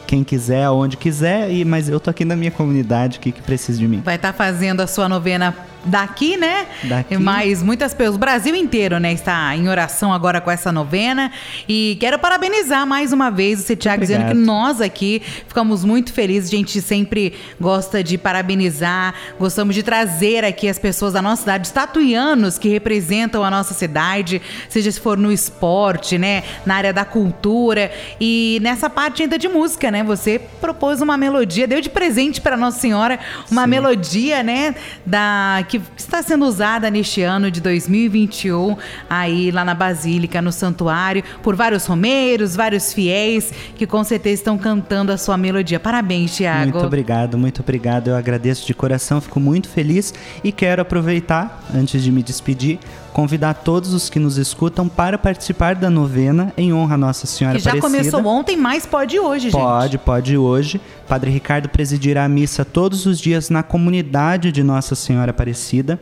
quem 0.07 0.23
quiser, 0.23 0.65
aonde 0.65 0.97
quiser, 0.97 1.51
e, 1.51 1.65
mas 1.65 1.89
eu 1.89 1.99
tô 1.99 2.11
aqui 2.11 2.25
na 2.25 2.37
minha 2.37 2.51
comunidade, 2.51 3.19
que, 3.19 3.33
que 3.33 3.43
precisa 3.43 3.79
de 3.79 3.89
mim. 3.89 4.03
Vai 4.05 4.17
estar 4.17 4.33
tá 4.33 4.37
fazendo 4.37 4.81
a 4.81 4.87
sua 4.87 5.09
novena 5.09 5.55
daqui, 5.85 6.37
né? 6.37 6.67
Daqui. 6.83 7.17
Mas 7.19 7.63
muitas 7.63 7.93
pessoas, 7.95 8.17
o 8.17 8.19
Brasil 8.19 8.55
inteiro, 8.55 8.99
né, 8.99 9.13
está 9.13 9.55
em 9.57 9.69
oração 9.69 10.13
agora 10.13 10.41
com 10.41 10.51
essa 10.51 10.73
novena. 10.73 11.31
E 11.69 11.97
quero 12.01 12.19
parabenizar 12.19 12.87
mais 12.87 13.13
uma 13.13 13.31
vez 13.31 13.69
o 13.69 13.77
Tiago 13.77 14.01
dizendo 14.01 14.29
que 14.29 14.35
nós 14.35 14.81
aqui 14.81 15.23
ficamos 15.47 15.85
muito 15.85 16.13
felizes. 16.13 16.53
A 16.53 16.57
gente 16.57 16.81
sempre 16.81 17.35
gosta 17.61 18.03
de 18.03 18.17
parabenizar, 18.19 19.15
gostamos 19.39 19.75
de 19.75 19.83
trazer 19.83 20.45
aqui 20.45 20.69
as 20.69 20.79
pessoas 20.79 21.13
da 21.13 21.23
nossa 21.23 21.43
cidade, 21.43 21.67
os 21.67 21.73
tatuianos 21.73 22.59
que 22.59 22.69
representam 22.69 23.45
a 23.45 23.51
nossa 23.51 23.75
cidade, 23.75 24.41
seja 24.69 24.91
se 24.91 25.01
for 25.01 25.17
no 25.17 25.33
esporte, 25.33 26.19
né, 26.19 26.43
na 26.65 26.77
área 26.77 26.93
da 26.93 27.05
cultura 27.05 27.91
e 28.21 28.59
nessa 28.63 28.89
parte 28.89 29.23
ainda 29.23 29.39
de 29.39 29.49
música, 29.49 29.91
né? 29.91 30.03
Você 30.05 30.41
propôs 30.61 31.01
uma 31.01 31.17
melodia, 31.17 31.67
deu 31.67 31.81
de 31.81 31.91
presente 31.91 32.41
para 32.41 32.57
Nossa 32.57 32.79
Senhora 32.79 33.19
uma 33.51 33.65
Sim. 33.65 33.69
melodia, 33.69 34.43
né, 34.43 34.75
da 35.05 35.65
que 35.79 35.83
está 35.97 36.23
sendo 36.23 36.45
usada 36.45 36.89
neste 36.91 37.23
ano 37.23 37.51
de 37.51 37.61
2021 37.61 38.77
aí 39.11 39.51
lá 39.51 39.65
na 39.65 39.75
Basílica, 39.75 40.41
no 40.41 40.53
santuário, 40.53 41.25
por 41.43 41.57
vários 41.57 41.87
romeiros, 41.87 42.55
vários 42.55 42.93
fiéis 42.93 43.53
que 43.77 43.87
com 43.87 44.05
certeza 44.05 44.35
estão 44.35 44.57
cantando 44.57 45.11
a 45.11 45.19
sua 45.19 45.37
melodia. 45.37 45.81
Parabéns, 45.81 46.37
Tiago. 46.37 46.73
Muito 46.73 46.87
obrigado, 46.87 47.37
muito 47.37 47.61
obrigado. 47.61 48.09
Eu 48.09 48.17
agradeço 48.17 48.67
de 48.67 48.75
coração, 48.75 49.21
fico 49.21 49.41
muito 49.41 49.69
feliz 49.69 50.15
e 50.43 50.53
quero 50.53 50.83
aproveitar, 50.83 51.65
antes 51.75 52.03
de 52.03 52.13
me 52.13 52.23
despedir, 52.23 52.79
convidar 53.15 53.55
todos 53.55 53.95
os 53.95 54.11
que 54.11 54.19
nos 54.19 54.39
escutam 54.39 54.89
para 54.89 55.17
participar 55.17 55.77
da 55.77 55.89
novena 55.89 56.53
em 56.59 56.75
honra 56.75 56.95
a 56.97 56.99
Nossa 56.99 57.29
Senhora 57.29 57.57
que 57.57 57.63
já 57.63 57.71
Aparecida. 57.71 58.11
começou 58.11 58.27
ontem, 58.27 58.57
mas 58.57 58.85
pode 58.85 59.21
hoje, 59.21 59.51
gente. 59.51 59.53
Pode, 59.53 59.99
pode 59.99 60.37
hoje. 60.37 60.81
Padre 61.07 61.31
Ricardo 61.31 61.69
presidirá 61.69 62.25
a 62.25 62.29
missa 62.29 62.65
todos 62.65 63.07
os 63.07 63.21
dias 63.21 63.51
na 63.51 63.63
comunidade 63.63 64.51
de 64.51 64.65
Nossa 64.65 64.97
Senhora 64.97 65.31
Aparecida, 65.31 65.99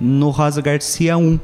no 0.00 0.30
Rosa 0.30 0.60
Garcia 0.60 1.16
1. 1.16 1.38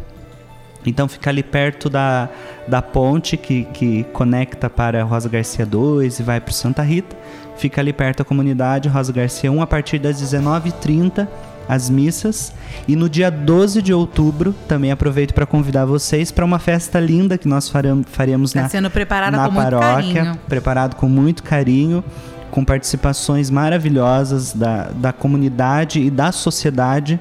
Então 0.84 1.06
fica 1.06 1.30
ali 1.30 1.44
perto 1.44 1.88
da, 1.88 2.28
da 2.66 2.82
ponte 2.82 3.36
que, 3.36 3.64
que 3.72 4.02
conecta 4.12 4.68
para 4.68 5.04
Rosa 5.04 5.28
Garcia 5.28 5.64
2 5.64 6.18
e 6.18 6.22
vai 6.24 6.40
para 6.40 6.52
Santa 6.52 6.82
Rita. 6.82 7.16
Fica 7.56 7.80
ali 7.80 7.92
perto 7.92 8.18
da 8.18 8.24
comunidade 8.24 8.88
Rosa 8.88 9.12
Garcia 9.12 9.50
1 9.50 9.62
a 9.62 9.66
partir 9.66 10.00
das 10.00 10.20
19h30 10.20 11.28
as 11.68 11.88
missas. 11.88 12.52
E 12.86 12.96
no 12.96 13.08
dia 13.08 13.30
12 13.30 13.80
de 13.80 13.92
outubro, 13.92 14.54
também 14.68 14.90
aproveito 14.90 15.32
para 15.32 15.46
convidar 15.46 15.84
vocês 15.84 16.30
para 16.30 16.44
uma 16.44 16.58
festa 16.58 17.00
linda 17.00 17.38
que 17.38 17.48
nós 17.48 17.68
faremos 18.06 18.52
tá 18.52 18.62
na, 18.62 18.68
sendo 18.68 18.90
preparada 18.90 19.36
na 19.36 19.48
com 19.48 19.54
paróquia, 19.54 20.02
muito 20.02 20.14
carinho. 20.14 20.38
preparado 20.48 20.96
com 20.96 21.08
muito 21.08 21.42
carinho, 21.42 22.04
com 22.50 22.64
participações 22.64 23.50
maravilhosas 23.50 24.52
da, 24.52 24.90
da 24.94 25.12
comunidade 25.12 26.00
e 26.00 26.10
da 26.10 26.30
sociedade 26.32 27.18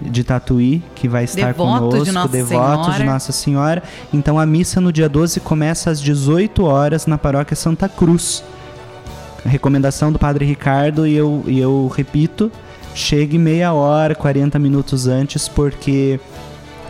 de 0.00 0.24
Tatuí, 0.24 0.82
que 0.94 1.08
vai 1.08 1.24
estar 1.24 1.48
devoto 1.48 1.80
conosco, 1.80 2.04
de 2.04 2.12
Nossa 2.12 2.28
devotos 2.28 2.84
Senhora. 2.86 2.98
de 2.98 3.04
Nossa 3.04 3.32
Senhora. 3.32 3.82
Então 4.12 4.38
a 4.38 4.46
missa 4.46 4.80
no 4.80 4.92
dia 4.92 5.08
12 5.08 5.40
começa 5.40 5.90
às 5.90 6.00
18 6.00 6.64
horas 6.64 7.06
na 7.06 7.16
paróquia 7.16 7.56
Santa 7.56 7.88
Cruz. 7.88 8.42
A 9.44 9.48
recomendação 9.48 10.12
do 10.12 10.18
Padre 10.18 10.44
Ricardo, 10.44 11.06
e 11.06 11.14
eu, 11.14 11.44
e 11.46 11.58
eu 11.58 11.92
repito, 11.94 12.50
chegue 12.94 13.38
meia 13.38 13.72
hora, 13.72 14.14
40 14.14 14.58
minutos 14.58 15.06
antes, 15.06 15.48
porque 15.48 16.20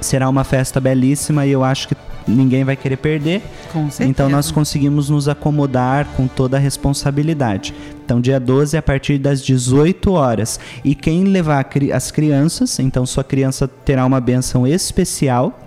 será 0.00 0.28
uma 0.28 0.44
festa 0.44 0.80
belíssima 0.80 1.47
e 1.47 1.52
eu 1.52 1.62
acho 1.62 1.88
que 1.88 1.97
ninguém 2.26 2.64
vai 2.64 2.76
querer 2.76 2.97
perder. 2.97 3.42
Com 3.73 3.90
certeza. 3.90 4.11
Então 4.11 4.28
nós 4.28 4.50
conseguimos 4.50 5.09
nos 5.09 5.28
acomodar 5.28 6.06
com 6.16 6.26
toda 6.26 6.56
a 6.56 6.61
responsabilidade. 6.61 7.75
Então 8.04 8.21
dia 8.21 8.38
12 8.38 8.76
a 8.76 8.82
partir 8.82 9.18
das 9.18 9.42
18 9.42 10.12
horas. 10.12 10.59
E 10.85 10.94
quem 10.94 11.25
levar 11.25 11.66
as 11.92 12.11
crianças, 12.11 12.78
então 12.78 13.06
sua 13.06 13.25
criança 13.25 13.66
terá 13.66 14.04
uma 14.04 14.21
benção 14.21 14.66
especial 14.66 15.59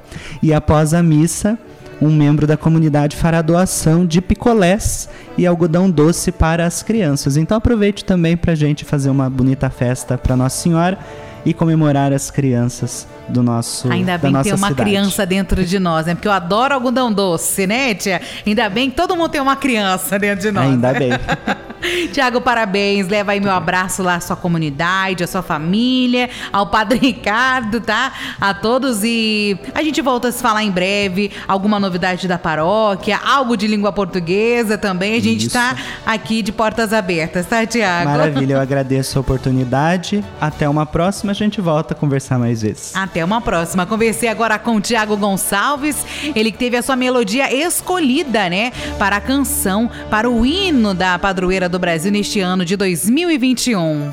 e 0.42 0.54
após 0.54 0.94
a 0.94 1.02
missa 1.04 1.58
um 2.02 2.10
membro 2.10 2.46
da 2.46 2.58
comunidade 2.58 3.16
fará 3.16 3.42
doação 3.42 4.06
de 4.06 4.22
picolés 4.22 5.10
e 5.38 5.46
algodão 5.46 5.90
doce 5.90 6.32
para 6.32 6.66
as 6.66 6.84
crianças. 6.84 7.38
Então 7.38 7.58
aproveite 7.58 8.04
também 8.04 8.36
para 8.36 8.52
a 8.52 8.56
gente 8.56 8.84
fazer 8.86 9.10
uma 9.10 9.30
bonita 9.30 9.70
festa 9.70 10.18
para 10.18 10.36
Nossa 10.36 10.58
Senhora 10.62 10.98
e 11.46 11.54
comemorar 11.54 12.12
as 12.12 12.32
crianças 12.32 13.08
do 13.30 13.44
nosso 13.44 13.92
Ainda 13.92 14.18
bem 14.18 14.34
que 14.34 14.44
tem 14.44 14.54
uma 14.54 14.70
cidade. 14.70 14.76
criança 14.90 15.26
dentro 15.26 15.64
de 15.64 15.80
nós, 15.80 16.06
né? 16.06 16.16
Porque 16.16 16.28
eu 16.28 16.32
adoro 16.32 16.74
algodão 16.74 17.14
doce, 17.14 17.68
né, 17.68 17.94
tia? 17.94 18.22
Ainda 18.46 18.68
bem 18.70 18.90
que 18.90 18.96
todo 18.96 19.16
mundo 19.16 19.30
tem 19.30 19.42
uma 19.42 19.56
criança 19.56 20.18
dentro 20.18 20.42
de 20.42 20.52
nós. 20.52 20.66
Ainda 20.66 20.94
bem. 20.94 21.12
Tiago, 22.12 22.42
parabéns. 22.42 23.08
Leva 23.08 23.32
aí 23.32 23.40
meu 23.40 23.52
abraço 23.52 24.04
lá 24.04 24.16
à 24.16 24.20
sua 24.20 24.36
comunidade, 24.36 25.24
à 25.24 25.28
sua 25.28 25.42
família, 25.42 26.30
ao 26.52 26.68
Padre 26.68 27.00
Ricardo, 27.06 27.80
tá? 27.80 28.12
A 28.40 28.54
todos 28.54 29.04
e 29.04 29.58
a 29.74 29.84
gente 29.84 30.02
volta 30.02 30.28
a 30.30 30.32
se 30.32 30.42
falar 30.42 30.64
em 30.64 30.72
breve. 30.72 31.32
Alguma 31.48 31.80
novidade 31.80 32.28
da 32.28 32.38
paróquia, 32.38 33.20
algo 33.24 33.56
de 33.56 33.68
língua 33.68 33.92
portuguesa 33.92 34.78
também. 34.78 35.16
A 35.16 35.22
gente 35.22 35.48
Isso. 35.48 35.54
tá 35.54 35.76
aqui 36.06 36.42
de 36.42 36.52
portas 36.52 36.94
abertas, 36.94 37.46
tá, 37.46 37.66
Tiago? 37.66 38.10
Maravilha, 38.10 38.54
eu 38.54 38.60
agradeço 38.62 39.18
a 39.18 39.22
oportunidade. 39.22 40.24
Até 40.40 40.68
uma 40.68 40.86
próxima, 40.86 41.32
a 41.32 41.36
gente 41.36 41.62
volta 41.62 41.94
a 41.94 41.98
conversar 41.98 42.40
mais 42.40 42.62
vezes. 42.62 42.96
Até 42.96 43.24
uma 43.24 43.42
próxima. 43.42 43.86
Conversei 43.86 44.30
agora 44.30 44.58
com 44.58 44.76
o 44.76 44.82
Tiago 44.82 45.18
Gonçalves, 45.18 46.06
ele 46.36 46.52
que 46.52 46.58
teve 46.58 46.78
a 46.78 46.82
sua 46.82 46.96
melodia 46.96 47.54
escolhida, 47.54 48.50
né, 48.50 48.72
para 48.98 49.18
a 49.18 49.22
canção, 49.22 49.90
para 50.10 50.30
o 50.30 50.46
hino 50.46 50.94
da 50.94 51.18
padroeira 51.20 51.70
do 51.76 51.80
Brasil 51.80 52.10
neste 52.10 52.40
ano 52.40 52.64
de 52.64 52.78
2021. 52.78 54.10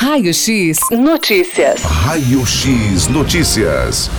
Raio 0.00 0.34
X 0.34 0.78
Notícias. 0.90 1.82
Raio 1.82 2.44
X 2.44 3.06
Notícias. 3.06 4.10